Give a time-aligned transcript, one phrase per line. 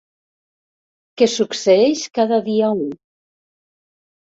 [1.21, 2.93] Que succeeix cada dia u.